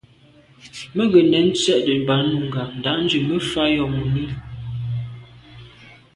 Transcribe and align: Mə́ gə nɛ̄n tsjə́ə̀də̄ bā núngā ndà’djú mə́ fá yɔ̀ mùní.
Mə́ 0.95 1.05
gə 1.11 1.19
nɛ̄n 1.31 1.47
tsjə́ə̀də̄ 1.57 1.95
bā 2.07 2.15
núngā 2.29 2.63
ndà’djú 2.77 3.19
mə́ 3.27 3.39
fá 3.49 3.63
yɔ̀ 3.75 3.87
mùní. 3.95 4.23